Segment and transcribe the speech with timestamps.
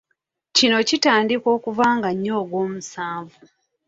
[0.55, 3.41] Kino kitandika okuva nga nnya ogw'omusanvu.